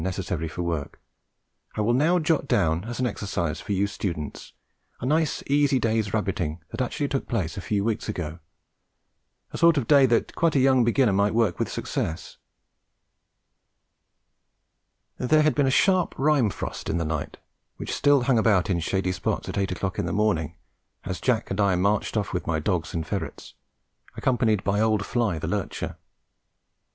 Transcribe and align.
necessary 0.03 0.47
for 0.47 0.63
work, 0.63 0.99
I 1.75 1.81
will 1.81 1.93
now 1.93 2.17
jot 2.17 2.47
down, 2.47 2.85
as 2.85 2.99
an 2.99 3.05
exercise 3.05 3.61
for 3.61 3.71
you 3.71 3.85
students, 3.85 4.53
a 4.99 5.05
nice 5.05 5.43
easy 5.45 5.77
day's 5.77 6.11
rabbiting 6.11 6.59
that 6.71 6.81
actually 6.81 7.07
took 7.07 7.27
place 7.27 7.55
a 7.55 7.61
few 7.61 7.83
weeks 7.83 8.09
ago 8.09 8.39
a 9.51 9.59
sort 9.59 9.77
of 9.77 9.85
day 9.87 10.07
that 10.07 10.33
quite 10.33 10.55
a 10.55 10.59
young 10.59 10.83
beginner 10.83 11.13
might 11.13 11.35
work 11.35 11.59
with 11.59 11.69
success. 11.71 12.37
There 15.19 15.43
had 15.43 15.53
been 15.53 15.67
a 15.67 15.69
sharp 15.69 16.15
rime 16.17 16.49
frost 16.49 16.89
in 16.89 16.97
the 16.97 17.05
night, 17.05 17.37
which 17.77 17.93
still 17.93 18.21
hung 18.23 18.39
about 18.39 18.71
in 18.71 18.79
shady 18.79 19.11
spots 19.11 19.49
at 19.49 19.57
eight 19.57 19.71
o'clock 19.71 19.99
in 19.99 20.07
the 20.07 20.11
morning, 20.11 20.55
as 21.03 21.21
Jack 21.21 21.51
and 21.51 21.61
I 21.61 21.75
marched 21.75 22.17
off 22.17 22.33
with 22.33 22.47
my 22.47 22.57
dogs 22.57 22.95
and 22.95 23.05
ferrets, 23.05 23.53
accompanied 24.17 24.63
by 24.63 24.79
old 24.79 25.05
Fly, 25.05 25.37
the 25.37 25.47
lurcher. 25.47 25.97